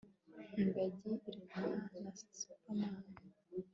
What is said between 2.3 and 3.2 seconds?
superman